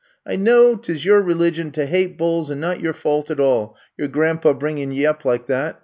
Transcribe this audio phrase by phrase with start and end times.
[0.25, 3.77] I know 't is yer religion to hate bulls and not yer fault at all,
[3.99, 5.79] yer gran 'pa bringin' ye up like that.